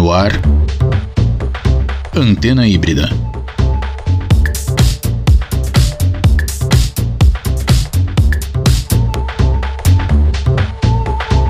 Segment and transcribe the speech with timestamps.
[0.00, 0.32] No ar,
[2.16, 3.10] Antena Híbrida.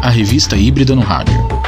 [0.03, 1.60] A revista híbrida no rádio.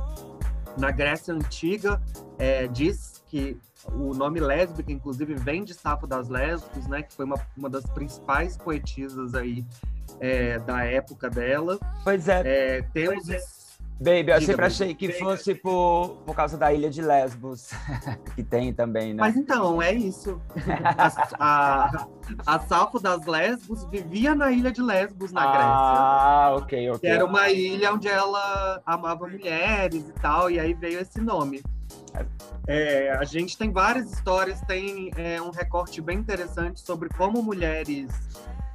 [0.78, 2.02] na Grécia Antiga,
[2.38, 3.58] é, diz que
[3.92, 7.04] o nome lésbica, inclusive, vem de Safo das Lesbos, né?
[7.04, 9.66] Que foi uma, uma das principais poetisas aí
[10.20, 11.78] é, da época dela.
[12.04, 12.42] Pois é.
[12.46, 13.26] é temos...
[13.26, 13.63] Pois é.
[14.00, 17.70] Baby, eu sempre achei que fosse por, por causa da ilha de Lesbos,
[18.36, 19.22] que tem também, né?
[19.22, 20.42] Mas então, é isso.
[21.40, 22.08] A, a,
[22.46, 25.68] a Salfo das Lesbos vivia na ilha de Lesbos, na Grécia.
[25.68, 27.00] Ah, ok, ok.
[27.00, 31.62] Que era uma ilha onde ela amava mulheres e tal, e aí veio esse nome.
[32.68, 38.10] É, a gente tem várias histórias, tem é, um recorte bem interessante sobre como mulheres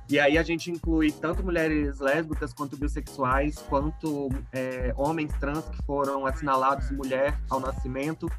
[0.08, 5.82] e aí a gente inclui tanto mulheres lésbicas quanto bissexuais, quanto é, homens trans que
[5.84, 8.30] foram assinalados mulher ao nascimento,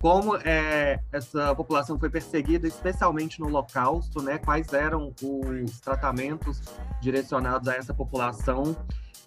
[0.00, 4.38] como é, essa população foi perseguida, especialmente no Holocausto, né?
[4.38, 6.62] Quais eram os tratamentos
[7.00, 8.76] direcionados a essa população?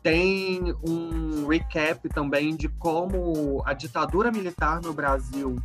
[0.02, 5.58] Tem um recap também de como a ditadura militar no Brasil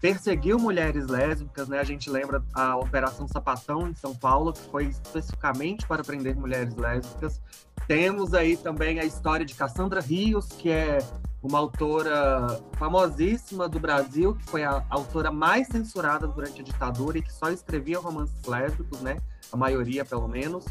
[0.00, 1.78] perseguiu mulheres lésbicas, né?
[1.78, 6.74] A gente lembra a Operação Sapatão em São Paulo, que foi especificamente para prender mulheres
[6.76, 7.40] lésbicas.
[7.86, 10.98] Temos aí também a história de Cassandra Rios, que é
[11.42, 17.22] uma autora famosíssima do Brasil, que foi a autora mais censurada durante a ditadura e
[17.22, 19.18] que só escrevia romances lésbicos, né?
[19.52, 20.64] A maioria, pelo menos.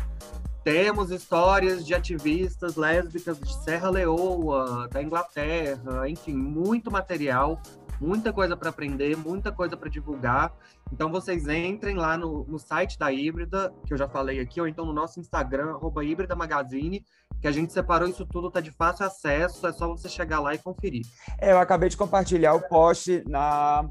[0.64, 7.62] Temos histórias de ativistas lésbicas de Serra Leoa, da Inglaterra, enfim, muito material
[8.00, 10.53] muita coisa para aprender, muita coisa para divulgar.
[10.91, 14.68] Então vocês entrem lá no, no, site da Híbrida, que eu já falei aqui, ou
[14.68, 17.06] então no nosso Instagram, arroba Híbrida Magazine,
[17.41, 20.53] que a gente separou isso tudo, tá de fácil acesso, é só você chegar lá
[20.53, 21.06] e conferir.
[21.40, 23.88] É, eu acabei de compartilhar o post na,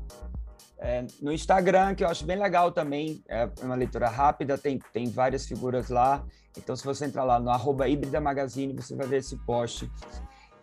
[0.78, 5.08] é, no Instagram, que eu acho bem legal também, é uma leitura rápida, tem, tem
[5.08, 6.24] várias figuras lá.
[6.56, 9.90] Então, se você entrar lá no arroba Híbrida Magazine, você vai ver esse post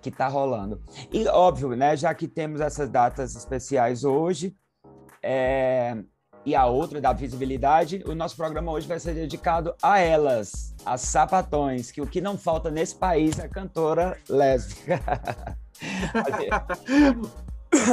[0.04, 0.82] que está rolando.
[1.12, 4.56] E óbvio, né, já que temos essas datas especiais hoje,
[5.24, 5.98] é,
[6.46, 11.02] e a outra da visibilidade, o nosso programa hoje vai ser dedicado a elas, as
[11.02, 15.00] sapatões, que o que não falta nesse país é cantora lésbica.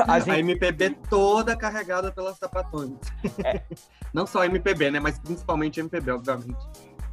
[0.06, 0.30] a, gente...
[0.30, 2.98] a, MPB toda carregada pelas sapatões.
[3.44, 3.62] É.
[4.12, 4.98] Não só MPB, né?
[4.98, 6.58] Mas principalmente MPB, obviamente.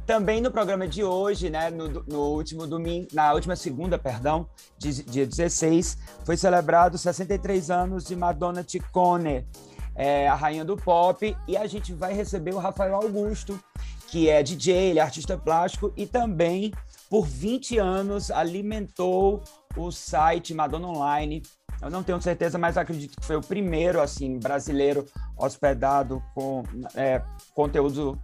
[0.08, 5.26] Também no programa de hoje, né, no, no último domingo, na última segunda, perdão, dia
[5.26, 9.46] 16, foi celebrado 63 anos de Madonna Ticone,
[9.94, 13.62] é, a rainha do pop, e a gente vai receber o Rafael Augusto,
[14.06, 16.72] que é DJ, ele é artista plástico e também
[17.10, 19.42] por 20 anos alimentou
[19.76, 21.42] o site Madonna Online.
[21.82, 25.04] Eu não tenho certeza, mas acredito que foi o primeiro assim brasileiro
[25.36, 26.62] hospedado com
[26.94, 27.20] é,
[27.54, 28.18] conteúdo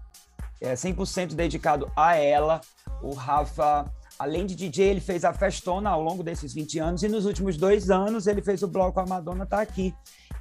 [0.64, 2.61] é 100% dedicado a ela.
[3.02, 7.08] O Rafa Além de DJ, ele fez a festona ao longo desses 20 anos e
[7.08, 9.93] nos últimos dois anos ele fez o bloco A Madonna Tá Aqui,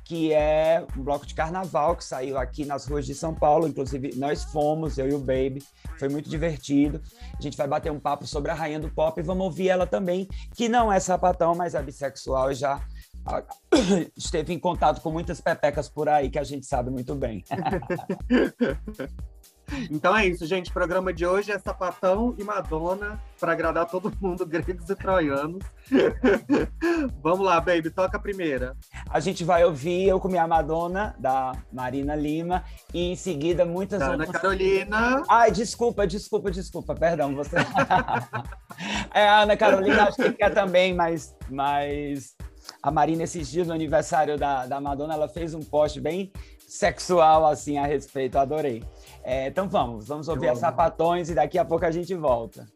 [0.06, 3.68] que é um bloco de carnaval que saiu aqui nas ruas de São Paulo.
[3.68, 5.64] Inclusive, nós fomos, eu e o Baby.
[5.98, 7.02] Foi muito divertido.
[7.38, 9.88] A gente vai bater um papo sobre a rainha do pop e vamos ouvir ela
[9.88, 12.80] também, que não é sapatão, mas é bissexual e já
[14.16, 17.44] esteve em contato com muitas pepecas por aí que a gente sabe muito bem.
[19.90, 20.70] Então é isso, gente.
[20.70, 25.64] O programa de hoje é Sapatão e Madonna, para agradar todo mundo, gregos e troianos.
[27.22, 28.76] Vamos lá, baby, toca a primeira.
[29.10, 32.64] A gente vai ouvir Eu Comi a Madonna, da Marina Lima,
[32.94, 34.30] e em seguida muitas da outras.
[34.30, 35.24] Ana Carolina.
[35.30, 37.36] Ai, desculpa, desculpa, desculpa, perdão.
[37.36, 37.56] Você...
[39.14, 42.36] é, a Ana Carolina acho que quer também, mas, mas
[42.82, 46.32] a Marina, esses dias no aniversário da, da Madonna, ela fez um post bem
[46.68, 48.84] sexual assim a respeito, adorei.
[49.24, 52.68] É, então vamos, vamos ouvir as sapatões e daqui a pouco a gente volta.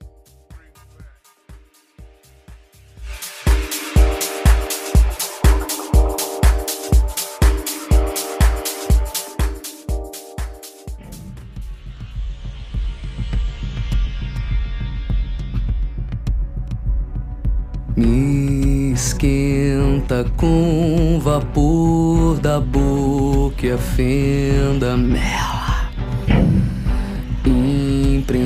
[17.97, 25.56] Me esquenta com vapor da boca e a fenda mel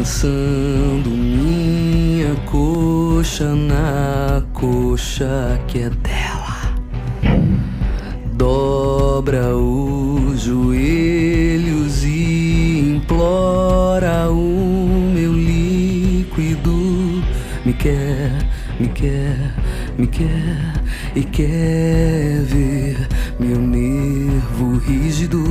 [0.02, 6.74] imprensando minha coxa na coxa que é dela.
[8.34, 17.24] Dobra os joelhos e implora o meu líquido.
[17.64, 18.32] Me quer,
[18.80, 19.54] me quer,
[20.00, 20.82] me quer
[21.16, 23.08] e quer ver
[23.40, 25.44] meu nervo rígido.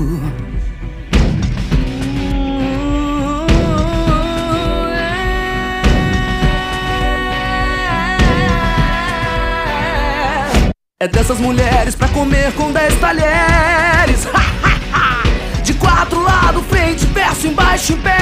[11.02, 14.28] É dessas mulheres pra comer com dez talheres.
[15.64, 18.18] De quatro lados, frente, verso, embaixo, em pé.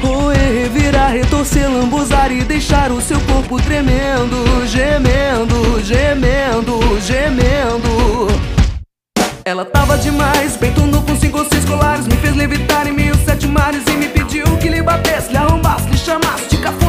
[0.00, 8.28] Roer, revirar, retorcer, lambuzar e deixar o seu corpo tremendo, gemendo, gemendo, gemendo.
[9.44, 13.46] Ela tava demais, peitando com cinco ou seis colares Me fez levitar em mil sete
[13.46, 16.79] mares E me pediu que lhe batesse, lhe arrombasse, lhe chamasse De cafona,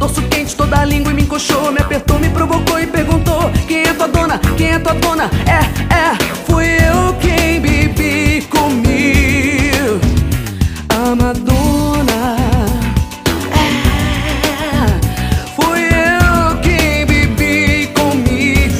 [0.00, 3.82] dorso quente, toda a língua e me encoxou, me apertou, me provocou e perguntou: Quem
[3.82, 4.40] é tua dona?
[4.56, 5.30] Quem é tua dona?
[5.46, 5.60] É,
[5.94, 6.16] é,
[6.46, 9.70] fui eu quem bebi, comi
[10.88, 12.36] a Madonna.
[13.52, 14.86] É,
[15.54, 18.72] fui eu quem bebi, comi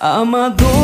[0.00, 0.77] a Madonna.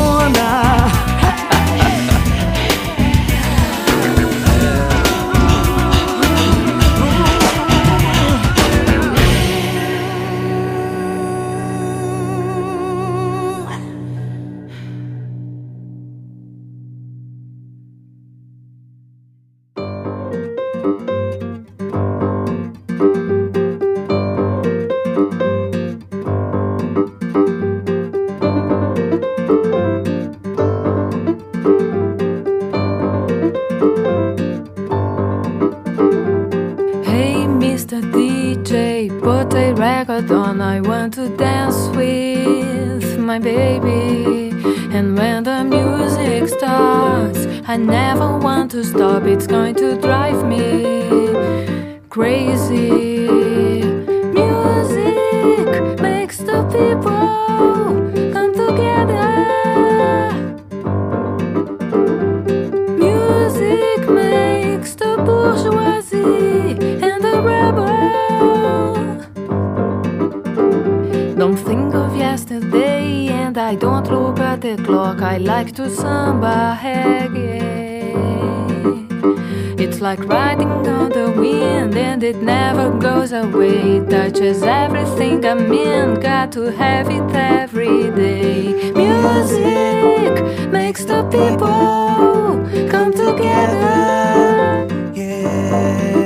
[82.15, 83.99] And it never goes away.
[84.09, 88.91] Touches everything I'm in, got to have it every day.
[88.93, 94.87] Music makes the people come together.
[95.13, 96.24] Yeah.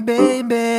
[0.00, 0.69] Baby.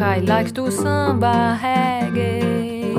[0.00, 2.94] I like to samba reggae.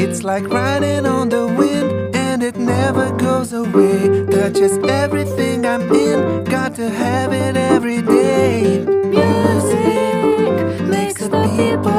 [0.00, 4.26] It's like riding on the wind and it never goes away.
[4.26, 8.84] Touches everything I'm in, got to have it every day.
[8.84, 11.92] Music makes the people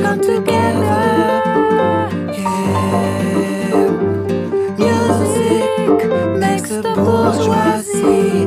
[0.00, 1.06] come together.
[2.38, 3.90] Yeah.
[4.78, 8.46] Music makes the bourgeoisie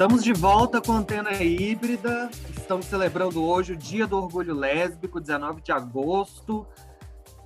[0.00, 2.30] Estamos de volta com a Antena Híbrida.
[2.56, 6.66] Estamos celebrando hoje o Dia do Orgulho Lésbico, 19 de agosto.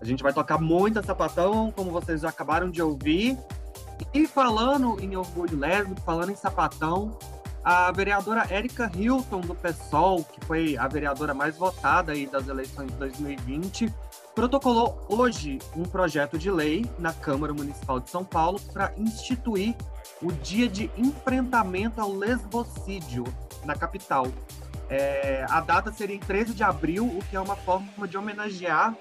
[0.00, 3.37] A gente vai tocar muita sapatão, como vocês já acabaram de ouvir.
[4.14, 7.18] E falando em orgulho lésbico, falando em sapatão,
[7.64, 12.87] a vereadora Érica Hilton, do PSOL, que foi a vereadora mais votada aí das eleições
[12.92, 13.92] de 2020,
[14.34, 19.76] protocolou hoje um projeto de lei na Câmara Municipal de São Paulo para instituir
[20.20, 23.24] o dia de enfrentamento ao lesbocídio
[23.64, 24.26] na capital.
[24.90, 28.96] É, a data seria em 13 de abril, o que é uma forma de homenagear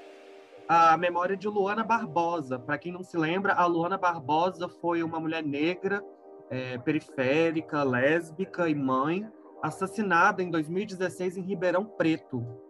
[0.67, 2.57] a memória de Luana Barbosa.
[2.59, 6.03] Para quem não se lembra, a Luana Barbosa foi uma mulher negra,
[6.49, 9.27] é, periférica, lésbica e mãe,
[9.61, 12.62] assassinada em 2016 em Ribeirão Preto.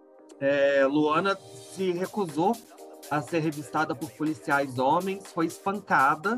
[0.44, 1.38] É, Luana
[1.74, 2.54] se recusou
[3.10, 6.38] a ser revistada por policiais homens, foi espancada,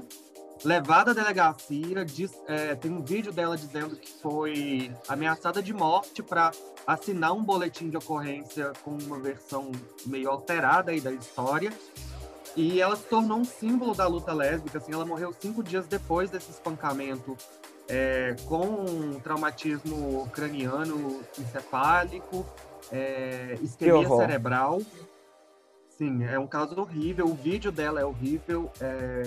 [0.63, 2.05] levada à delegacia.
[2.05, 6.51] Diz, é, tem um vídeo dela dizendo que foi ameaçada de morte para
[6.85, 9.71] assinar um boletim de ocorrência com uma versão
[10.05, 11.73] meio alterada aí da história.
[12.55, 14.77] E ela se tornou um símbolo da luta lésbica.
[14.77, 17.35] Assim, ela morreu cinco dias depois desse espancamento,
[17.89, 22.45] é, com um traumatismo craniano encefálico,
[22.91, 24.81] é, isquemia cerebral.
[25.89, 27.25] Sim, é um caso horrível.
[27.27, 28.71] O vídeo dela é horrível.
[28.81, 29.23] é,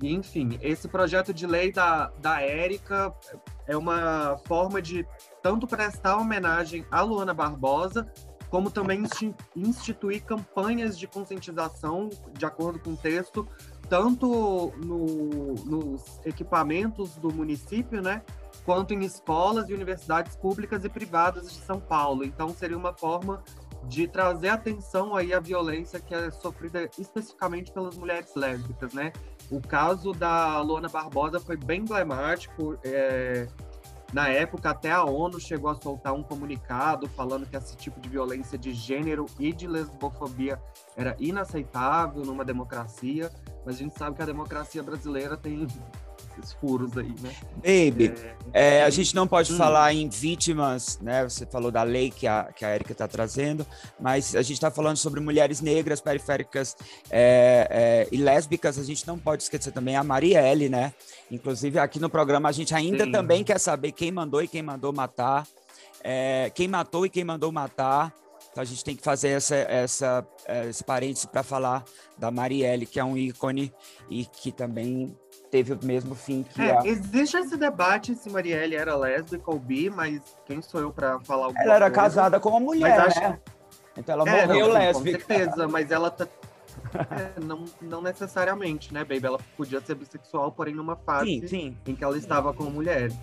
[0.00, 3.12] e, enfim, esse projeto de lei da, da Érica
[3.66, 5.04] é uma forma de
[5.42, 8.06] tanto prestar homenagem à Luana Barbosa,
[8.48, 13.46] como também insti- instituir campanhas de conscientização, de acordo com o texto,
[13.88, 18.22] tanto no- nos equipamentos do município, né,
[18.68, 22.22] quanto em escolas e universidades públicas e privadas de São Paulo.
[22.22, 23.42] Então, seria uma forma
[23.84, 29.10] de trazer atenção aí à violência que é sofrida especificamente pelas mulheres lésbicas, né?
[29.50, 32.78] O caso da Luana Barbosa foi bem emblemático.
[32.84, 33.48] é,
[34.12, 38.10] na época, até a ONU chegou a soltar um comunicado falando que esse tipo de
[38.10, 40.60] violência de gênero e de lesbofobia
[40.94, 43.30] era inaceitável numa democracia,
[43.64, 45.66] mas a gente sabe que a democracia brasileira tem
[46.38, 47.34] esses furos aí, né?
[47.56, 48.14] Baby,
[48.52, 49.56] é, a gente não pode Hum.
[49.56, 51.24] falar em vítimas, né?
[51.24, 53.66] Você falou da lei que a, que a Erika está trazendo,
[54.00, 56.76] mas a gente está falando sobre mulheres negras, periféricas
[57.10, 58.78] é, é, e lésbicas.
[58.78, 60.92] A gente não pode esquecer também a Marielle, né?
[61.30, 63.12] Inclusive, aqui no programa, a gente ainda Sim.
[63.12, 65.46] também quer saber quem mandou e quem mandou matar,
[66.02, 68.12] é, quem matou e quem mandou matar.
[68.50, 71.84] Então, a gente tem que fazer essa, essa, é, esse parênteses para falar
[72.16, 73.72] da Marielle, que é um ícone
[74.08, 75.14] e que também
[75.50, 76.86] teve o mesmo fim que É, a...
[76.86, 81.46] existe esse debate se Marielle era lésbica ou bi, mas quem sou eu pra falar
[81.46, 82.00] alguma Ela era coisa?
[82.02, 83.38] casada com uma mulher, Mas acho- né?
[83.96, 85.18] Então ela É, morreu não, lésbica.
[85.18, 86.26] Com certeza, mas ela tá.
[87.10, 89.26] É, não, não necessariamente, né, baby?
[89.26, 91.76] Ela podia ser bissexual, porém numa fase Sim, sim.
[91.86, 93.14] em que ela estava com mulheres.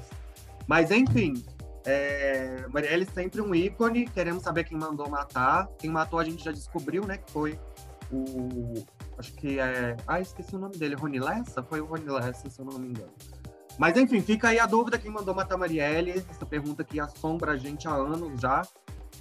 [0.67, 1.41] Mas enfim,
[1.85, 2.65] é...
[2.73, 4.07] Marielle sempre um ícone.
[4.07, 5.69] Queremos saber quem mandou matar.
[5.77, 7.17] Quem matou a gente já descobriu, né?
[7.19, 7.59] Que foi
[8.11, 8.83] o.
[9.17, 9.95] Acho que é.
[10.07, 10.95] Ah, esqueci o nome dele.
[10.95, 11.63] Rony Lessa?
[11.63, 13.11] Foi o Rony Lessa, se eu não me engano.
[13.77, 16.11] Mas enfim, fica aí a dúvida quem mandou matar Marielle.
[16.11, 18.61] Essa pergunta que assombra a gente há anos já.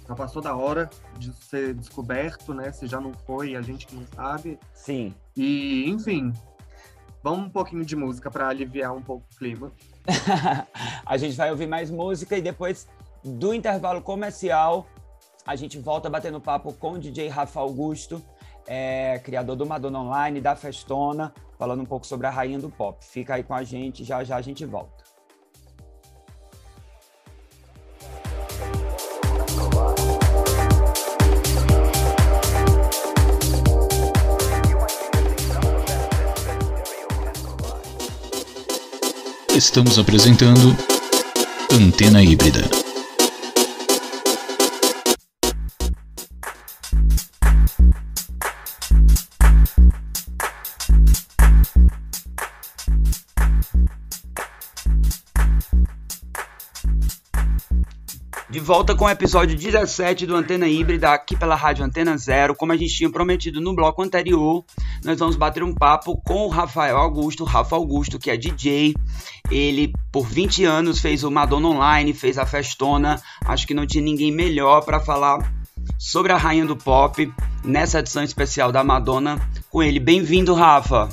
[0.07, 2.71] Já passou da hora de ser descoberto, né?
[2.71, 4.59] Se já não foi, a gente que não sabe.
[4.73, 5.13] Sim.
[5.35, 6.31] E, enfim,
[7.23, 9.71] vamos um pouquinho de música para aliviar um pouco o clima.
[11.05, 12.87] a gente vai ouvir mais música e depois
[13.23, 14.87] do intervalo comercial
[15.45, 18.21] a gente volta batendo papo com o DJ Rafa Augusto,
[18.67, 23.03] é, criador do Madonna Online, da Festona, falando um pouco sobre a rainha do pop.
[23.03, 25.03] Fica aí com a gente, já já a gente volta.
[39.55, 40.75] Estamos apresentando
[41.71, 42.84] Antena Híbrida.
[58.65, 62.55] Volta com o episódio 17 do Antena Híbrida, aqui pela Rádio Antena Zero.
[62.55, 64.65] Como a gente tinha prometido no bloco anterior,
[65.03, 68.95] nós vamos bater um papo com o Rafael Augusto, Rafa Augusto, que é DJ.
[69.51, 73.21] Ele, por 20 anos, fez o Madonna Online, fez a Festona.
[73.45, 75.53] Acho que não tinha ninguém melhor para falar
[75.99, 77.31] sobre a rainha do pop
[77.63, 79.39] nessa edição especial da Madonna
[79.69, 79.99] com ele.
[79.99, 81.07] Bem-vindo, Rafa.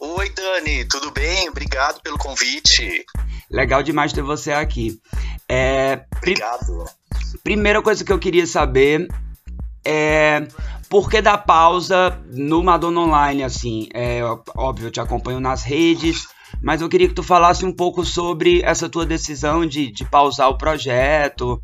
[0.00, 1.50] Oi, Dani, tudo bem?
[1.50, 3.04] Obrigado pelo convite.
[3.50, 4.98] Legal demais ter você aqui.
[5.48, 6.84] É, Obrigado.
[7.42, 9.08] primeira coisa que eu queria saber
[9.84, 10.46] é
[10.88, 13.88] por que da pausa no Madonna Online, assim?
[13.94, 14.20] É,
[14.56, 16.26] óbvio, eu te acompanho nas redes,
[16.62, 20.48] mas eu queria que tu falasse um pouco sobre essa tua decisão de, de pausar
[20.48, 21.62] o projeto,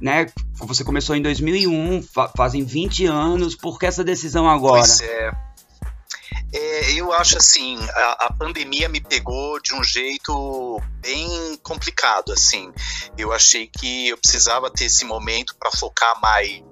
[0.00, 0.26] né?
[0.54, 4.80] Você começou em 2001, fa- fazem 20 anos, por que essa decisão agora?
[4.80, 5.30] Pois é.
[6.52, 12.72] É, eu acho assim, a, a pandemia me pegou de um jeito bem complicado, assim.
[13.18, 16.62] Eu achei que eu precisava ter esse momento para focar mais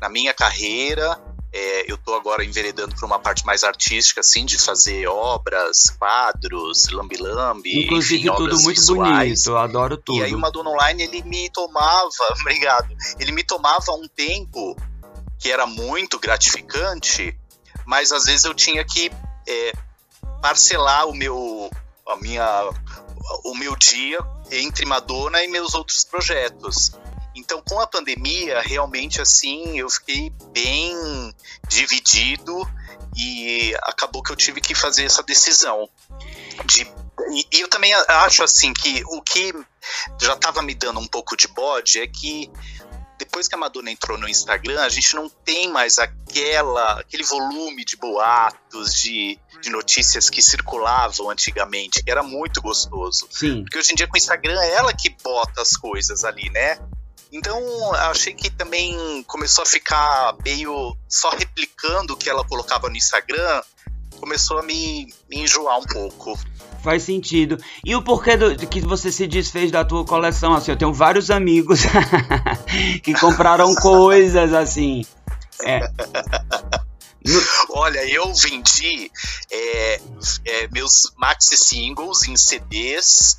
[0.00, 1.20] na minha carreira.
[1.56, 6.88] É, eu estou agora enveredando para uma parte mais artística, assim, de fazer obras, quadros,
[6.88, 9.44] lambi-lambi, Inclusive, enfim, tudo muito visuais.
[9.44, 10.18] bonito, eu adoro tudo.
[10.18, 12.08] E aí o Madonna Online, ele me tomava,
[12.40, 12.88] obrigado,
[13.20, 14.76] ele me tomava um tempo
[15.38, 17.38] que era muito gratificante,
[17.86, 19.10] mas às vezes eu tinha que
[19.48, 19.72] é,
[20.40, 21.70] parcelar o meu,
[22.06, 22.70] a minha,
[23.44, 24.18] o meu dia
[24.50, 26.92] entre Madonna e meus outros projetos.
[27.34, 31.34] Então, com a pandemia, realmente assim, eu fiquei bem
[31.68, 32.54] dividido
[33.16, 35.88] e acabou que eu tive que fazer essa decisão.
[36.64, 36.82] De,
[37.32, 39.52] e, eu também acho assim que o que
[40.20, 42.50] já estava me dando um pouco de bode é que
[43.18, 47.84] depois que a Madonna entrou no Instagram, a gente não tem mais aquela, aquele volume
[47.84, 53.28] de boatos, de, de notícias que circulavam antigamente, que era muito gostoso.
[53.30, 53.62] Sim.
[53.62, 56.78] Porque hoje em dia com o Instagram é ela que bota as coisas ali, né?
[57.32, 62.96] Então, achei que também começou a ficar meio só replicando o que ela colocava no
[62.96, 63.60] Instagram,
[64.24, 66.38] começou a me, me enjoar um pouco.
[66.82, 67.58] Faz sentido.
[67.84, 70.54] E o porquê do, que você se desfez da tua coleção?
[70.54, 71.80] Assim, eu tenho vários amigos
[73.04, 75.04] que compraram coisas assim.
[75.62, 75.80] É.
[77.70, 79.10] Olha, eu vendi
[79.50, 80.00] é,
[80.44, 83.38] é, meus maxi singles em CDs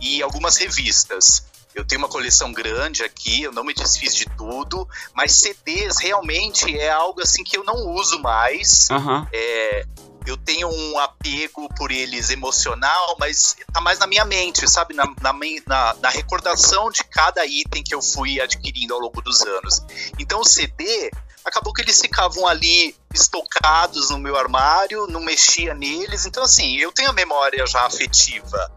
[0.00, 1.44] e algumas revistas.
[1.74, 6.76] Eu tenho uma coleção grande aqui, eu não me desfiz de tudo, mas CDs realmente
[6.76, 8.88] é algo assim que eu não uso mais.
[8.90, 9.26] Aham.
[9.32, 9.84] É,
[10.26, 14.94] eu tenho um apego por eles emocional, mas tá mais na minha mente, sabe?
[14.94, 15.32] Na, na,
[15.66, 19.82] na- na recordação de cada item que eu fui adquirindo ao longo dos anos.
[20.18, 21.10] Então o CD
[21.44, 26.24] acabou que eles ficavam ali estocados no meu armário, não mexia neles.
[26.24, 28.72] Então, assim, eu tenho a memória já afetiva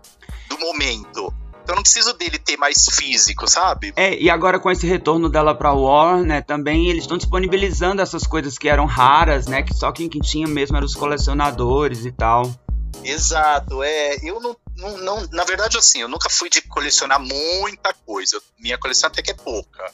[0.49, 1.33] do momento.
[1.67, 3.91] Então não preciso dele ter mais físico, sabe?
[3.97, 8.57] É, e agora com esse retorno dela pra Warner, também eles estão disponibilizando essas coisas
[8.57, 9.61] que eram raras, né?
[9.61, 12.49] Que só quem, tinha mesmo eram os colecionadores e tal.
[13.03, 14.15] Exato, é.
[14.23, 18.41] Eu não, não, não- Na verdade, assim, eu nunca fui de colecionar muita coisa.
[18.57, 19.91] Minha coleção até que é pouca.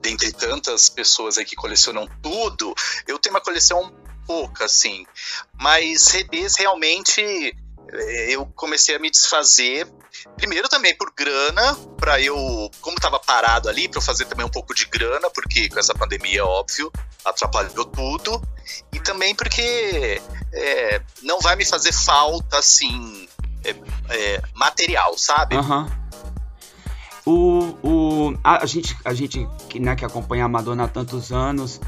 [0.00, 2.74] Dentre tantas pessoas aí que colecionam tudo,
[3.06, 3.92] eu tenho uma coleção
[4.26, 5.04] pouca, assim.
[5.60, 9.86] Mas CDs realmente eh, eu comecei a me desfazer.
[10.36, 14.50] Primeiro também por grana, para eu, como tava parado ali, para eu fazer também um
[14.50, 16.90] pouco de grana, porque com essa pandemia, óbvio,
[17.24, 18.42] atrapalhou tudo.
[18.92, 20.20] E também porque
[20.52, 23.28] é, não vai me fazer falta, assim,
[23.64, 23.74] é,
[24.10, 25.56] é, material, sabe?
[25.56, 26.04] Aham.
[27.26, 31.80] O, o, a, a gente, a gente né, que acompanha a Madonna há tantos anos,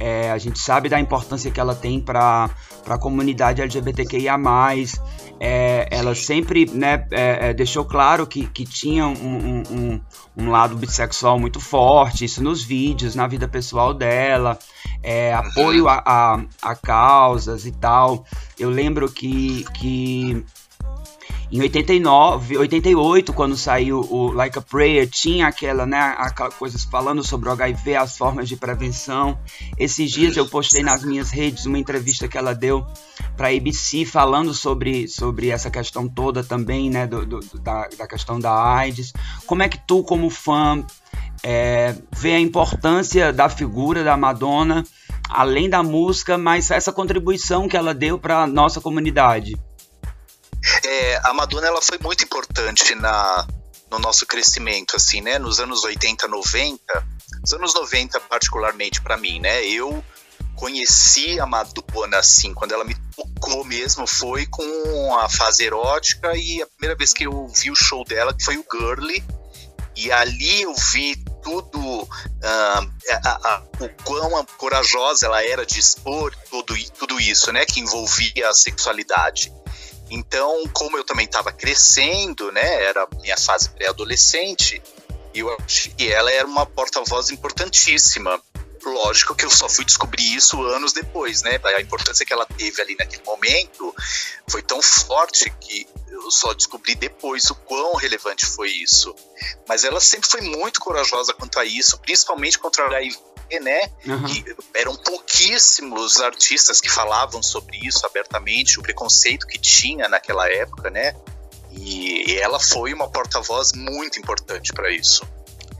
[0.00, 2.48] é, a gente sabe da importância que ela tem para
[2.88, 4.38] a comunidade LGBTQIA+.
[5.38, 10.00] É, ela sempre né, é, é, deixou claro que, que tinha um, um, um,
[10.36, 14.58] um, lado bissexual muito forte, isso nos vídeos, na vida pessoal dela,
[15.02, 18.24] é, apoio a, a, a, causas e tal.
[18.58, 20.44] Eu lembro que, que
[21.52, 27.24] em 89, 88, quando saiu o Like a Prayer, tinha aquela, né, aquela coisas falando
[27.24, 29.36] sobre o HIV, as formas de prevenção.
[29.76, 32.86] Esses dias eu postei nas minhas redes uma entrevista que ela deu
[33.36, 38.06] para a ABC falando sobre, sobre essa questão toda também, né, do, do, da, da
[38.06, 39.12] questão da AIDS.
[39.44, 40.84] Como é que tu, como fã,
[41.42, 44.84] é, vê a importância da figura da Madonna,
[45.28, 49.56] além da música, mas essa contribuição que ela deu para nossa comunidade?
[50.84, 53.46] É, a Madonna ela foi muito importante na,
[53.90, 55.38] no nosso crescimento, assim, né?
[55.38, 56.80] Nos anos 80, 90,
[57.42, 59.64] os anos 90 particularmente para mim, né?
[59.66, 60.02] Eu
[60.54, 66.62] conheci a Madonna assim, quando ela me tocou mesmo, foi com a fase erótica e
[66.62, 69.24] a primeira vez que eu vi o show dela, que foi o Girly,
[69.96, 72.08] e ali eu vi tudo, uh,
[72.42, 78.48] a, a, o quão corajosa ela era de expor tudo, tudo isso, né, que envolvia
[78.48, 79.52] a sexualidade.
[80.10, 84.82] Então, como eu também estava crescendo, né, era minha fase pré-adolescente,
[85.32, 88.42] eu acho que ela era uma porta-voz importantíssima.
[88.82, 91.60] Lógico que eu só fui descobrir isso anos depois, né?
[91.62, 93.94] A importância que ela teve ali naquele momento
[94.48, 99.14] foi tão forte que eu só descobri depois o quão relevante foi isso.
[99.68, 103.90] Mas ela sempre foi muito corajosa quanto a isso, principalmente contra o Né?
[104.06, 104.44] Uhum.
[104.74, 111.14] eram pouquíssimos artistas que falavam sobre isso abertamente, o preconceito que tinha naquela época, né?
[111.72, 115.26] E ela foi uma porta-voz muito importante para isso.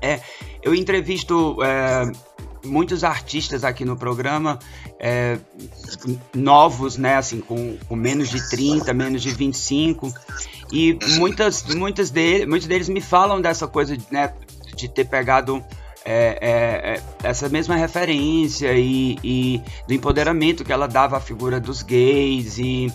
[0.02, 0.20] É,
[0.62, 2.10] eu entrevisto é,
[2.64, 4.58] muitos artistas aqui no programa,
[4.98, 5.38] é,
[6.34, 10.12] novos, né, assim, com, com, menos de 30, menos de 25,
[10.72, 14.32] e muitas, muitas deles, muitos deles me falam dessa coisa, né,
[14.76, 15.64] de ter pegado
[16.10, 16.50] é, é,
[16.94, 22.58] é, essa mesma referência e, e, do empoderamento que ela dava à figura dos gays
[22.58, 22.92] e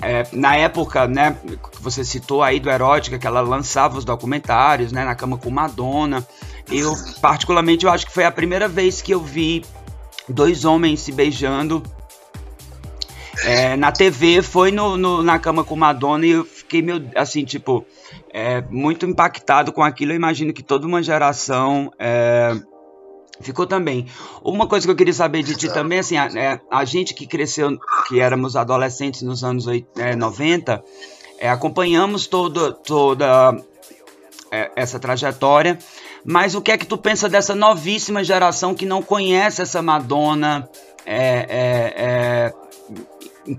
[0.00, 4.92] é, na época, né, que você citou aí do erótica que ela lançava os documentários,
[4.92, 6.26] né, na cama com Madonna.
[6.70, 9.62] Eu particularmente eu acho que foi a primeira vez que eu vi
[10.26, 11.82] dois homens se beijando
[13.44, 17.44] é, na TV, foi no, no, na cama com Madonna e eu fiquei meio assim,
[17.44, 17.84] tipo,
[18.32, 20.12] é, muito impactado com aquilo.
[20.12, 22.54] Eu imagino que toda uma geração é,
[23.40, 24.06] ficou também.
[24.42, 27.26] Uma coisa que eu queria saber de ti também, assim, a, é, a gente que
[27.26, 29.66] cresceu, que éramos adolescentes nos anos
[30.16, 30.72] 90,
[31.38, 33.56] é, é, acompanhamos todo, toda
[34.50, 35.78] é, essa trajetória.
[36.24, 40.68] Mas o que é que tu pensa dessa novíssima geração que não conhece essa Madonna?
[41.06, 42.54] É, é, é,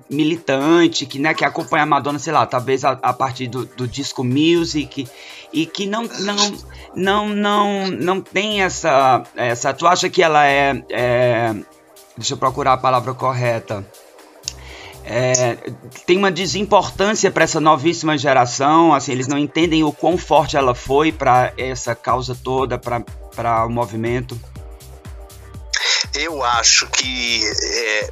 [0.10, 3.88] militante, que, né, que acompanha a Madonna, sei lá, talvez a, a partir do, do,
[3.88, 5.08] disco music,
[5.52, 6.58] e que não, não,
[6.96, 9.74] não, não, não tem essa, essa.
[9.74, 11.56] Tu acha que ela é, é
[12.18, 13.86] deixa eu procurar a palavra correta.
[15.06, 15.58] É,
[16.06, 20.76] tem uma desimportância para essa novíssima geração, assim, eles não entendem o quão forte ela
[20.76, 24.40] foi para essa causa toda, para o movimento.
[26.14, 28.12] Eu acho que é,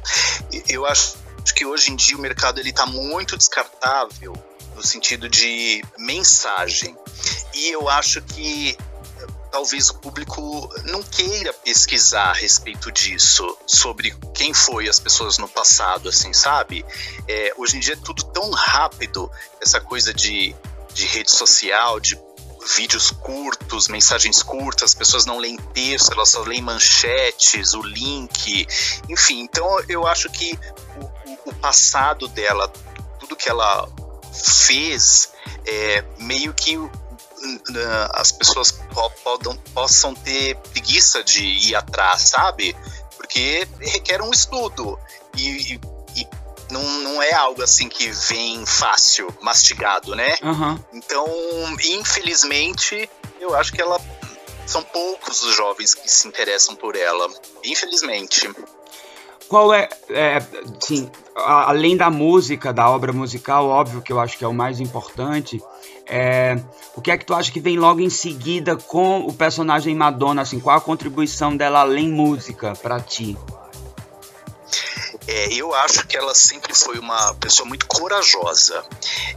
[0.68, 1.16] eu acho
[1.54, 4.32] Que hoje em dia o mercado ele está muito descartável
[4.74, 6.96] no sentido de mensagem.
[7.54, 8.76] E eu acho que
[9.50, 15.48] talvez o público não queira pesquisar a respeito disso, sobre quem foi as pessoas no
[15.48, 16.84] passado, assim, sabe?
[17.26, 19.30] É, hoje em dia é tudo tão rápido,
[19.60, 20.54] essa coisa de,
[20.94, 22.18] de rede social, de
[22.76, 28.66] vídeos curtos, mensagens curtas, as pessoas não leem texto, elas só leem manchetes, o link,
[29.08, 29.40] enfim.
[29.40, 30.58] Então eu acho que
[31.60, 32.68] passado dela,
[33.18, 33.88] tudo que ela
[34.32, 35.32] fez,
[35.66, 36.78] é, meio que
[38.12, 38.72] as pessoas
[39.22, 42.74] podam, possam ter preguiça de ir atrás, sabe?
[43.16, 44.98] Porque requer um estudo.
[45.36, 45.74] E,
[46.16, 46.28] e
[46.70, 50.36] não, não é algo assim que vem fácil, mastigado, né?
[50.42, 50.84] Uhum.
[50.92, 51.26] Então,
[51.84, 53.08] infelizmente,
[53.40, 54.00] eu acho que ela.
[54.66, 57.26] São poucos os jovens que se interessam por ela.
[57.64, 58.50] Infelizmente.
[59.48, 60.40] Qual é, é
[60.80, 64.80] sim, além da música, da obra musical, óbvio que eu acho que é o mais
[64.80, 65.62] importante,
[66.06, 66.60] é,
[66.94, 70.42] o que é que tu acha que vem logo em seguida com o personagem Madonna,
[70.42, 73.36] assim, qual a contribuição dela além música para ti?
[75.26, 78.82] É, eu acho que ela sempre foi uma pessoa muito corajosa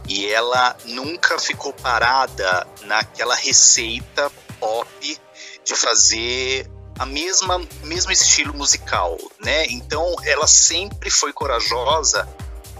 [0.08, 5.18] e ela nunca ficou parada naquela receita pop
[5.64, 9.66] de fazer a mesma mesmo estilo musical, né?
[9.66, 12.28] Então ela sempre foi corajosa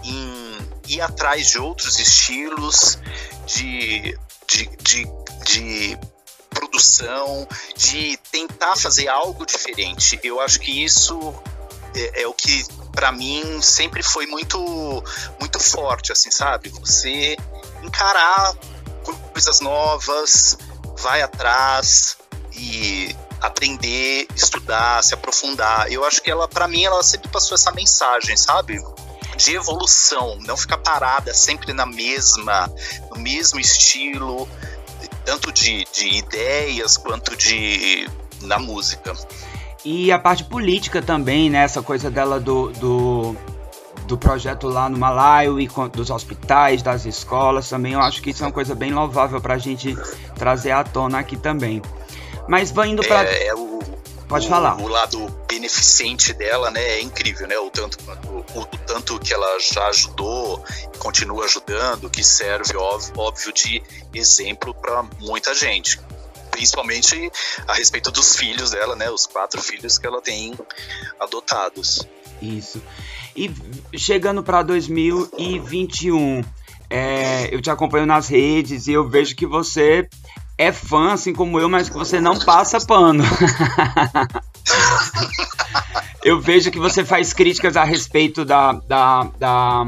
[0.03, 0.53] em
[0.87, 2.99] ir atrás de outros estilos,
[3.45, 5.07] de, de, de,
[5.45, 5.99] de
[6.49, 10.19] produção, de tentar fazer algo diferente.
[10.23, 11.33] Eu acho que isso
[11.95, 14.59] é, é o que para mim sempre foi muito
[15.39, 16.69] muito forte, assim, sabe?
[16.69, 17.35] Você
[17.81, 18.55] encarar
[19.31, 20.57] coisas novas,
[20.97, 22.17] vai atrás
[22.53, 25.91] e aprender, estudar, se aprofundar.
[25.91, 28.81] Eu acho que ela, para mim, ela sempre passou essa mensagem, sabe?
[29.35, 32.71] De evolução, não ficar parada sempre na mesma,
[33.11, 34.47] no mesmo estilo,
[35.25, 38.09] tanto de, de ideias quanto de
[38.41, 39.13] na música.
[39.83, 41.63] E a parte política também, né?
[41.63, 43.35] Essa coisa dela do, do,
[44.07, 47.91] do projeto lá no Malaio e dos hospitais, das escolas também.
[47.91, 49.97] Eu acho que isso é uma coisa bem louvável para a gente
[50.35, 51.81] trazer à tona aqui também.
[52.47, 53.29] Mas vai indo para.
[53.29, 53.79] É, é, o,
[54.27, 54.79] Pode o, falar.
[54.81, 57.57] O lado beneficente dela, né, é incrível, né?
[57.57, 63.13] O tanto, o, o tanto que ela já ajudou e continua ajudando, que serve, óbvio,
[63.17, 65.99] óbvio de exemplo para muita gente.
[66.51, 67.31] Principalmente
[67.67, 69.09] a respeito dos filhos dela, né?
[69.09, 70.57] Os quatro filhos que ela tem
[71.19, 72.07] adotados.
[72.41, 72.81] Isso.
[73.35, 73.51] E
[73.97, 76.43] chegando para 2021,
[76.89, 80.07] é, eu te acompanho nas redes e eu vejo que você
[80.63, 83.23] é fã, assim como eu, mas que você não passa pano.
[86.23, 89.85] eu vejo que você faz críticas a respeito da, da, da,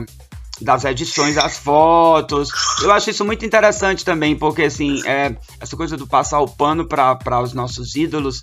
[0.61, 2.49] das edições das fotos.
[2.81, 6.85] Eu acho isso muito interessante também, porque assim, é, essa coisa do passar o pano
[6.85, 8.41] para os nossos ídolos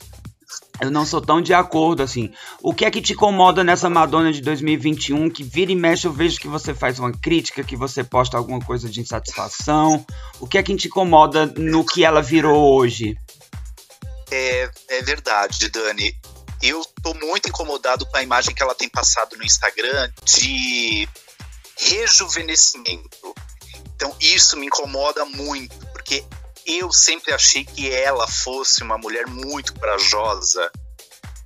[0.81, 2.33] eu não sou tão de acordo assim.
[2.61, 6.13] O que é que te incomoda nessa Madonna de 2021 que vira e mexe eu
[6.13, 10.05] vejo que você faz uma crítica, que você posta alguma coisa de insatisfação?
[10.41, 13.17] O que é que te incomoda no que ela virou hoje?
[14.31, 16.17] É, é verdade, Dani.
[16.63, 21.09] Eu tô muito incomodado com a imagem que ela tem passado no Instagram de
[21.77, 23.35] rejuvenescimento.
[23.95, 26.25] Então isso me incomoda muito, porque
[26.67, 30.71] eu sempre achei que ela fosse uma mulher muito corajosa,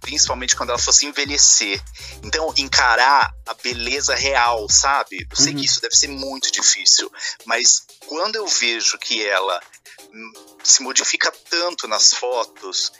[0.00, 1.82] principalmente quando ela fosse envelhecer.
[2.22, 5.26] Então, encarar a beleza real, sabe?
[5.28, 5.58] Eu sei uhum.
[5.58, 7.10] que isso deve ser muito difícil,
[7.44, 9.60] mas quando eu vejo que ela
[10.12, 12.92] hum, se modifica tanto nas fotos,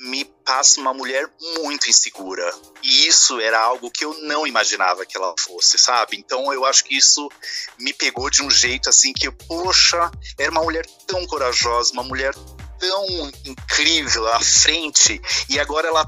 [0.00, 1.28] me passa uma mulher
[1.60, 2.52] muito insegura.
[2.82, 6.16] E isso era algo que eu não imaginava que ela fosse, sabe?
[6.16, 7.30] Então eu acho que isso
[7.78, 12.34] me pegou de um jeito assim que, poxa, era uma mulher tão corajosa, uma mulher
[12.78, 16.04] tão incrível à frente, e agora ela,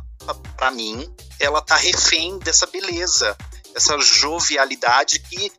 [0.56, 3.36] para mim, ela tá refém dessa beleza,
[3.72, 5.52] dessa jovialidade que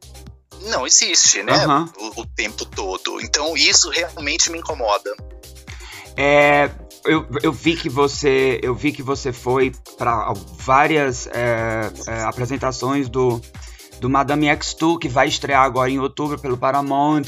[0.63, 1.65] não existe, né?
[1.65, 1.91] Uhum.
[1.97, 3.21] O, o tempo todo.
[3.21, 5.15] Então isso realmente me incomoda.
[6.17, 6.69] É,
[7.05, 13.09] eu, eu vi que você eu vi que você foi para várias é, é, apresentações
[13.09, 13.41] do
[13.99, 17.23] do Madame X2 que vai estrear agora em outubro pelo Paramount.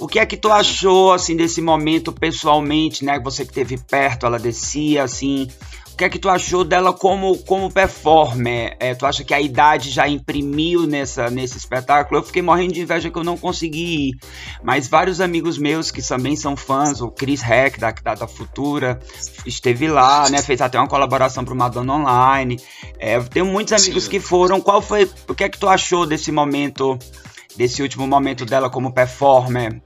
[0.00, 3.18] O que é que tu achou assim desse momento pessoalmente, né?
[3.20, 5.48] Você que teve perto, ela descia assim
[5.98, 8.76] que é que tu achou dela como, como performer?
[8.78, 12.20] É, tu acha que a idade já imprimiu nessa, nesse espetáculo?
[12.20, 14.18] Eu fiquei morrendo de inveja que eu não consegui ir.
[14.62, 19.00] Mas vários amigos meus que também são fãs, o Chris Heck, da, da, da Futura,
[19.44, 20.40] esteve lá, né?
[20.40, 22.60] Fez até uma colaboração pro Madonna Online.
[23.00, 24.10] É, eu tenho muitos amigos Sim.
[24.10, 24.60] que foram.
[24.60, 25.10] Qual foi.
[25.26, 26.96] O que é que tu achou desse momento,
[27.56, 29.82] desse último momento dela como performer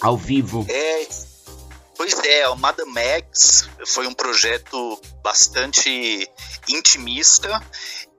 [0.00, 0.64] ao vivo?
[0.70, 1.02] É
[2.02, 6.28] Pois é, o Madame Max foi um projeto bastante
[6.68, 7.64] intimista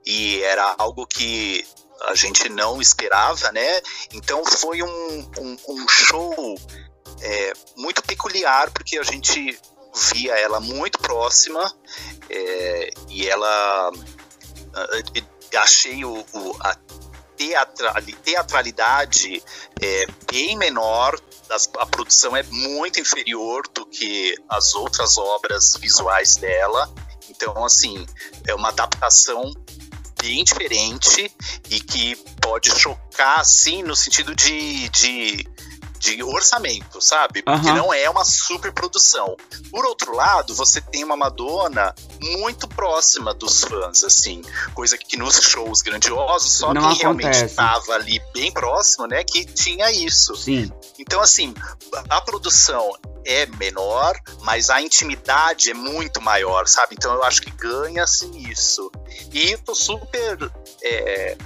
[0.06, 1.62] e era algo que
[2.08, 3.82] a gente não esperava, né?
[4.14, 6.58] Então foi um, um, um show
[7.20, 9.60] é, muito peculiar, porque a gente
[10.14, 11.70] via ela muito próxima
[12.30, 13.92] é, e ela
[15.58, 16.74] achei o, o a
[17.36, 19.42] teatralidade
[19.80, 21.18] é bem menor
[21.78, 26.92] a produção é muito inferior do que as outras obras visuais dela.
[27.28, 28.06] Então, assim,
[28.46, 29.52] é uma adaptação
[30.20, 31.30] bem diferente
[31.70, 35.46] e que pode chocar, assim, no sentido de, de,
[36.04, 37.42] de orçamento, sabe?
[37.42, 37.78] Porque Aham.
[37.78, 39.36] não é uma super produção.
[39.70, 44.42] Por outro lado, você tem uma Madonna muito próxima dos fãs, assim,
[44.74, 47.44] coisa que nos shows grandiosos só Não quem realmente acontece.
[47.46, 50.36] estava ali bem próximo, né, que tinha isso.
[50.36, 50.70] Sim.
[50.98, 51.54] Então, assim,
[52.10, 52.92] a produção
[53.24, 56.94] é menor, mas a intimidade é muito maior, sabe?
[56.98, 58.90] Então eu acho que ganha-se nisso.
[59.32, 60.50] E eu tô super
[60.82, 61.36] é,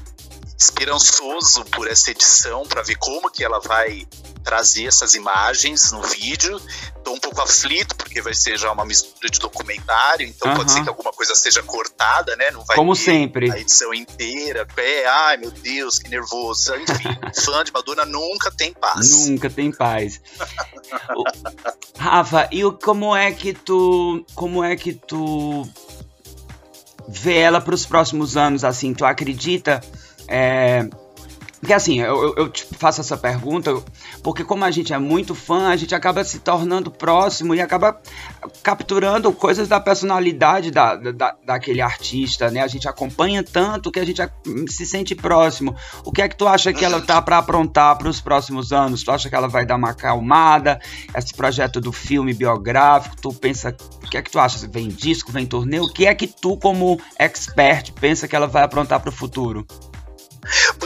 [0.58, 4.06] esperançoso por essa edição para ver como que ela vai
[4.42, 6.60] trazer essas imagens no vídeo.
[7.04, 10.82] Tô um pouco aflito porque vai ser já uma mistura de documentário, então pode ser
[10.82, 12.50] que alguma coisa seja cortada, né?
[12.50, 13.52] Não vai Como ter sempre.
[13.52, 14.66] a edição inteira.
[14.76, 16.74] É, ai meu Deus, que nervoso.
[16.74, 17.08] Enfim,
[17.44, 19.28] fã de Madonna nunca tem paz.
[19.28, 20.20] Nunca tem paz.
[21.96, 25.68] Rafa, e como é que tu, como é que tu
[27.06, 28.64] vê ela para os próximos anos?
[28.64, 29.80] Assim, tu acredita?
[30.28, 30.88] É,
[31.60, 33.74] porque assim, eu, eu- te faço essa pergunta
[34.22, 38.00] porque como a gente é muito fã, a gente acaba se tornando próximo e acaba
[38.62, 42.60] capturando coisas da personalidade da, da, daquele artista, né?
[42.62, 44.22] A gente acompanha tanto que a gente
[44.68, 45.74] se sente próximo.
[46.04, 49.02] O que é que tu acha que ela tá para aprontar para os próximos anos?
[49.02, 50.80] Tu acha que ela vai dar uma acalmada?
[51.12, 54.64] Esse projeto do filme biográfico, tu pensa, o que é que tu acha?
[54.68, 55.80] Vem disco, vem turnê?
[55.80, 59.66] O que é que tu como expert pensa que ela vai aprontar para o futuro?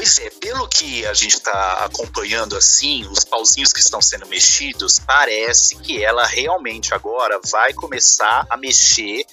[0.03, 4.99] Pois é, pelo que a gente está acompanhando assim, os pauzinhos que estão sendo mexidos,
[4.99, 9.25] parece que ela realmente agora vai começar a mexer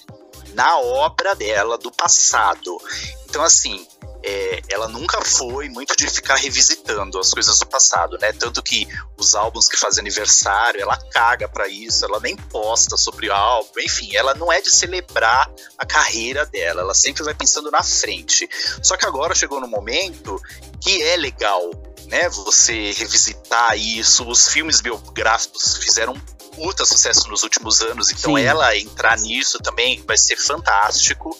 [0.54, 2.80] na obra dela do passado.
[3.28, 3.84] Então, assim,
[4.22, 8.32] é, ela nunca foi muito de ficar revisitando as coisas do passado, né?
[8.32, 13.28] Tanto que os álbuns que fazem aniversário, ela caga pra isso, ela nem posta sobre
[13.28, 17.70] o álbum, enfim, ela não é de celebrar a carreira dela, ela sempre vai pensando
[17.70, 18.48] na frente.
[18.82, 20.40] Só que agora chegou no momento
[20.80, 21.70] que é legal,
[22.06, 22.28] né?
[22.28, 24.28] Você revisitar isso.
[24.28, 26.14] Os filmes biográficos fizeram
[26.60, 28.42] puta sucesso nos últimos anos, então Sim.
[28.42, 31.34] ela entrar nisso também vai ser fantástico.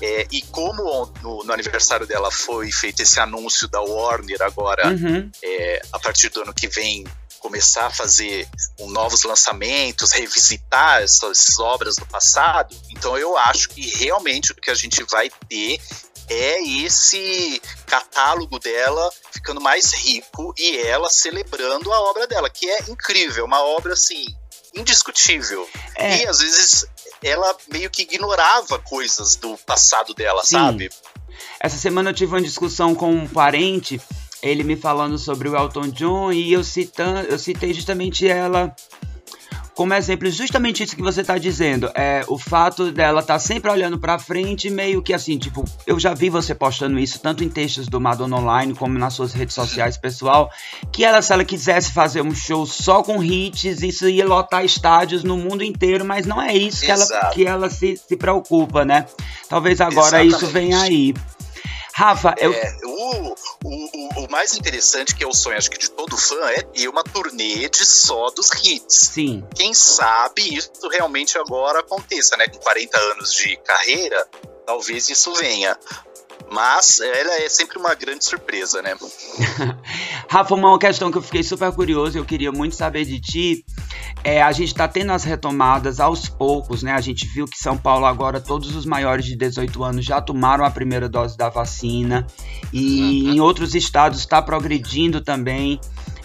[0.00, 5.30] É, e como no, no aniversário dela foi feito esse anúncio da Warner agora, Uhum.
[5.42, 7.04] é, a partir do ano que vem
[7.38, 8.48] começar a fazer
[8.80, 14.70] um, novos lançamentos, revisitar essas obras do passado, então eu acho que realmente o que
[14.70, 15.78] a gente vai ter
[16.30, 22.78] é esse catálogo dela ficando mais rico e ela celebrando a obra dela, que é
[22.88, 24.24] incrível, uma obra assim
[24.74, 25.68] indiscutível.
[25.96, 26.22] É.
[26.22, 26.86] E às vezes
[27.22, 30.56] ela meio que ignorava coisas do passado dela, Sim.
[30.56, 30.90] sabe?
[31.60, 34.00] Essa semana eu tive uma discussão com um parente,
[34.42, 38.74] ele me falando sobre o Elton John e eu, citando, eu citei justamente ela
[39.74, 41.90] como exemplo, justamente isso que você tá dizendo.
[41.94, 45.98] É o fato dela estar tá sempre olhando pra frente, meio que assim, tipo, eu
[45.98, 49.54] já vi você postando isso tanto em textos do Madonna Online como nas suas redes
[49.54, 50.50] sociais pessoal,
[50.90, 55.24] que ela, se ela quisesse fazer um show só com hits, isso ia lotar estádios
[55.24, 57.34] no mundo inteiro, mas não é isso que ela, Exato.
[57.34, 59.06] que ela se, se preocupa, né?
[59.48, 60.52] Talvez agora isso Exatamente.
[60.52, 61.14] venha aí.
[61.94, 62.52] Rafa, eu.
[62.52, 66.40] É, o, o, o- mais interessante, que é o sonho, acho que de todo fã,
[66.50, 69.10] é ter uma turnê de só dos hits.
[69.12, 72.48] Sim, Quem sabe isso realmente agora aconteça, né?
[72.48, 74.26] Com 40 anos de carreira,
[74.66, 75.78] talvez isso venha.
[76.50, 78.94] Mas ela é sempre uma grande surpresa, né?
[80.28, 83.64] Rafa, uma questão que eu fiquei super curioso, eu queria muito saber de ti.
[84.24, 86.92] É, a gente tá tendo as retomadas aos poucos, né?
[86.92, 90.64] A gente viu que São Paulo agora todos os maiores de 18 anos já tomaram
[90.64, 92.26] a primeira dose da vacina
[92.72, 95.80] e em outros estados está progredindo também.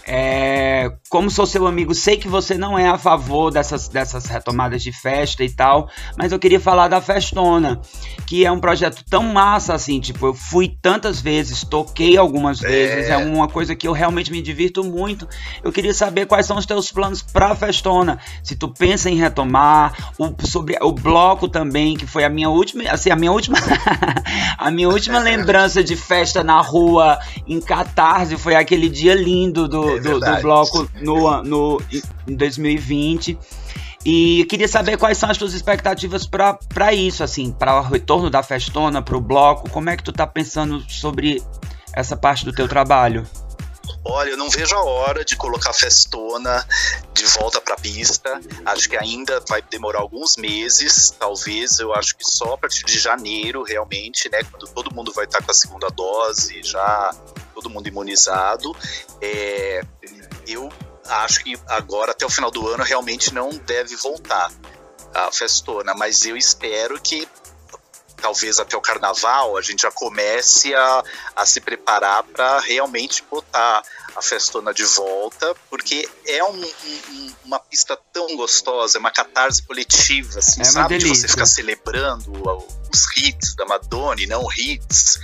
[0.10, 4.82] É, como sou seu amigo, sei que você não é a favor dessas, dessas retomadas
[4.82, 7.82] de festa e tal, mas eu queria falar da Festona,
[8.26, 13.10] que é um projeto tão massa assim, tipo, eu fui tantas vezes, toquei algumas vezes,
[13.10, 15.28] é uma coisa que eu realmente me divirto muito.
[15.62, 20.14] Eu queria saber quais são os teus planos pra Festona, se tu pensa em retomar,
[20.18, 23.58] o, sobre o bloco também, que foi a minha última, assim, a minha última,
[24.58, 29.97] a minha última lembrança de festa na rua em Catarse foi aquele dia lindo do,
[30.00, 31.82] Do, do bloco no, no,
[32.28, 33.38] em 2020.
[34.06, 38.42] E queria saber quais são as tuas expectativas para isso, assim, para o retorno da
[38.42, 39.70] festona, para o bloco.
[39.70, 41.44] Como é que tu tá pensando sobre
[41.94, 43.26] essa parte do teu trabalho?
[44.04, 46.66] Olha, eu não vejo a hora de colocar a festona
[47.14, 48.40] de volta pra pista.
[48.66, 51.80] Acho que ainda vai demorar alguns meses, talvez.
[51.80, 54.44] Eu acho que só a partir de janeiro, realmente, né?
[54.44, 57.14] Quando todo mundo vai estar com a segunda dose, já
[57.54, 58.76] todo mundo imunizado.
[59.22, 59.82] É,
[60.48, 60.72] eu
[61.06, 64.52] acho que agora, até o final do ano, realmente não deve voltar
[65.14, 67.28] a festona, mas eu espero que
[68.22, 71.04] talvez até o carnaval a gente já comece a,
[71.36, 73.84] a se preparar para realmente botar
[74.16, 79.62] a festona de volta, porque é um, um, uma pista tão gostosa, é uma catarse
[79.62, 80.98] coletiva, assim, É sabe?
[80.98, 82.32] De você ficar celebrando
[82.92, 85.20] os hits da Madonna, e não hits.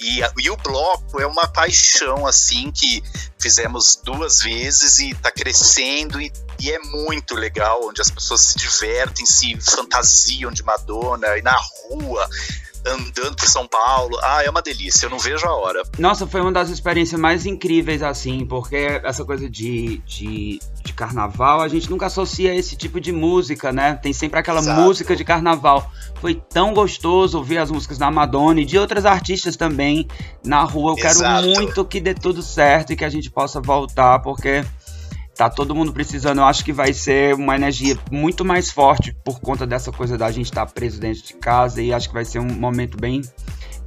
[0.00, 3.02] E, e o bloco é uma paixão, assim, que
[3.38, 8.58] fizemos duas vezes e tá crescendo e, e é muito legal, onde as pessoas se
[8.58, 11.56] divertem, se fantasiam de Madonna, e na
[11.88, 12.28] rua,
[12.86, 14.18] andando por São Paulo.
[14.22, 15.82] Ah, é uma delícia, eu não vejo a hora.
[15.98, 21.60] Nossa, foi uma das experiências mais incríveis, assim, porque essa coisa de, de, de carnaval,
[21.60, 23.94] a gente nunca associa esse tipo de música, né?
[23.94, 24.80] Tem sempre aquela Exato.
[24.80, 25.90] música de carnaval.
[26.20, 30.08] Foi tão gostoso ouvir as músicas da Madonna e de outras artistas também
[30.44, 30.94] na rua.
[30.98, 31.44] Eu Exato.
[31.44, 34.64] quero muito que dê tudo certo e que a gente possa voltar, porque
[35.38, 36.38] tá todo mundo precisando.
[36.38, 40.32] Eu acho que vai ser uma energia muito mais forte por conta dessa coisa da
[40.32, 43.22] gente estar preso dentro de casa e acho que vai ser um momento bem,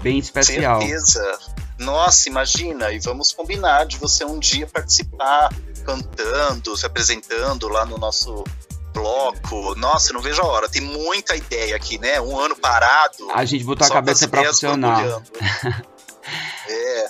[0.01, 0.79] bem especial.
[0.79, 1.39] Certeza.
[1.77, 7.97] Nossa, imagina, e vamos combinar de você um dia participar cantando, se apresentando lá no
[7.97, 8.45] nosso
[8.93, 9.75] bloco.
[9.75, 10.69] Nossa, não vejo a hora.
[10.69, 12.21] Tem muita ideia aqui, né?
[12.21, 13.29] Um ano parado.
[13.33, 15.01] A gente botou a cabeça profissional.
[15.01, 15.25] borbulhando.
[16.69, 17.09] é,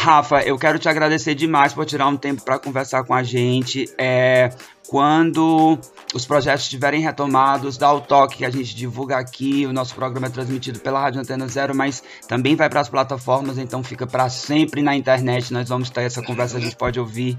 [0.00, 3.92] Rafa, eu quero te agradecer demais por tirar um tempo para conversar com a gente.
[3.98, 4.48] É,
[4.86, 5.76] quando
[6.14, 9.66] os projetos estiverem retomados, dá o toque que a gente divulga aqui.
[9.66, 13.58] O nosso programa é transmitido pela Rádio Antena Zero, mas também vai para as plataformas,
[13.58, 15.52] então fica para sempre na internet.
[15.52, 17.36] Nós vamos ter essa conversa, a gente pode ouvir.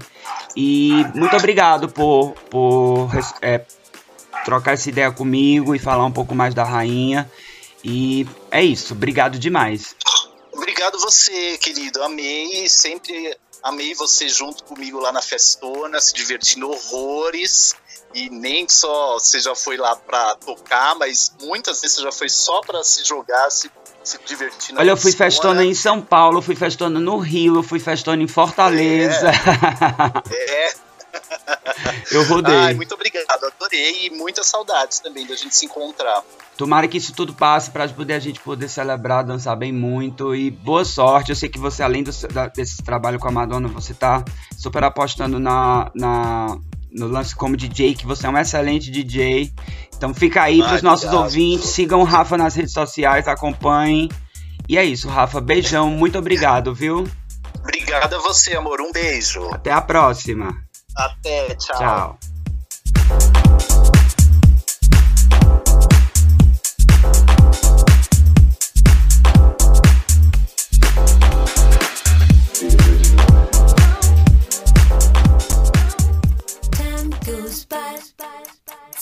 [0.54, 3.08] E muito obrigado por, por
[3.40, 3.62] é,
[4.44, 7.26] trocar essa ideia comigo e falar um pouco mais da rainha.
[7.82, 9.96] E é isso, obrigado demais.
[10.80, 12.02] Obrigado você, querido.
[12.02, 17.74] Amei, sempre amei você junto comigo lá na festona, se divertindo horrores.
[18.14, 22.30] E nem só você já foi lá pra tocar, mas muitas vezes você já foi
[22.30, 23.70] só pra se jogar, se,
[24.02, 25.52] se divertir Olha, eu fui festona.
[25.52, 29.30] festona em São Paulo, fui festona no Rio, eu fui festona em Fortaleza.
[30.32, 30.74] É.
[32.12, 32.54] eu rodei.
[32.54, 36.24] Ai, muito obrigado, adorei e muitas saudades também da gente se encontrar.
[36.60, 40.50] Tomara que isso tudo passe para poder a gente poder celebrar, dançar bem muito e
[40.50, 41.30] boa sorte.
[41.30, 44.22] Eu sei que você, além do, da, desse trabalho com a Madonna, você tá
[44.58, 46.58] super apostando na, na,
[46.92, 49.50] no lance como DJ, que você é um excelente DJ.
[49.96, 54.10] Então fica aí para os nossos ouvintes, sigam o Rafa nas redes sociais, acompanhem.
[54.68, 55.40] E é isso, Rafa.
[55.40, 57.08] Beijão, muito obrigado, viu?
[57.58, 58.82] Obrigado a você, amor.
[58.82, 59.48] Um beijo.
[59.50, 60.54] Até a próxima.
[60.94, 61.78] Até, tchau.
[61.78, 62.18] Tchau.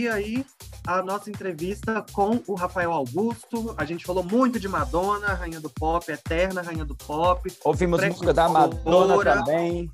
[0.00, 0.46] ouvir aí
[0.86, 3.74] a nossa entrevista com o Rafael Augusto.
[3.76, 7.52] A gente falou muito de Madonna, rainha do pop, eterna rainha do pop.
[7.64, 9.90] Ouvimos música da Madonna também.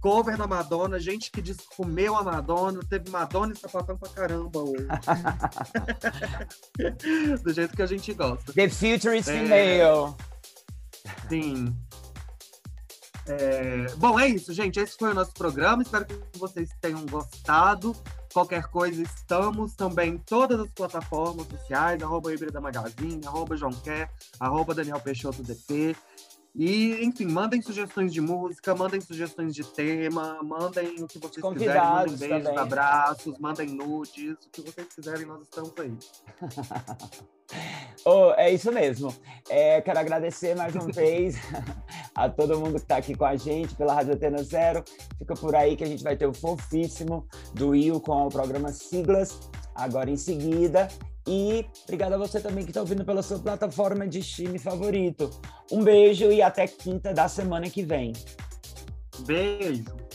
[0.00, 1.42] Cover da Madonna, gente que
[1.76, 4.86] comeu a Madonna, teve Madonna e sapatão pra caramba hoje.
[7.42, 8.52] Do jeito que a gente gosta.
[8.52, 9.32] The Future is é...
[9.32, 10.14] Female.
[11.28, 11.76] Sim.
[13.26, 13.86] É...
[13.96, 14.78] Bom, é isso, gente.
[14.78, 15.82] Esse foi o nosso programa.
[15.82, 17.92] Espero que vocês tenham gostado.
[18.38, 24.08] Qualquer coisa, estamos também em todas as plataformas sociais, arroba Híbrida Magazine, arroba João Quer,
[24.38, 25.96] arroba Daniel Peixoto DP.
[26.54, 32.14] E, enfim, mandem sugestões de música, mandem sugestões de tema, mandem o que vocês Convidados
[32.14, 32.58] quiserem, mandem beijos, também.
[32.58, 35.96] abraços, mandem nudes, o que vocês quiserem, nós estamos aí.
[38.04, 39.14] oh, é isso mesmo.
[39.48, 41.36] É, quero agradecer mais uma vez
[42.14, 44.82] a todo mundo que está aqui com a gente pela Rádio Atena Zero.
[45.18, 48.72] Fica por aí que a gente vai ter o fofíssimo do Will com o programa
[48.72, 49.38] Siglas
[49.78, 50.88] agora em seguida.
[51.26, 55.30] E obrigado a você também que está ouvindo pela sua plataforma de streaming favorito.
[55.70, 58.12] Um beijo e até quinta da semana que vem.
[59.20, 60.07] Beijo.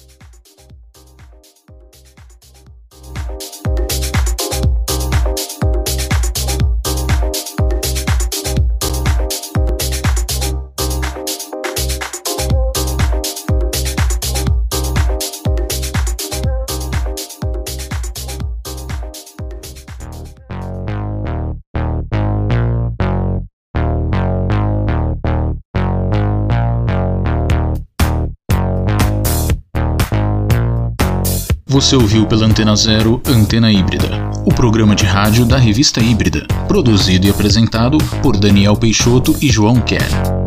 [31.74, 37.26] Você ouviu pela Antena Zero Antena Híbrida, o programa de rádio da revista Híbrida, produzido
[37.26, 40.43] e apresentado por Daniel Peixoto e João Kerr.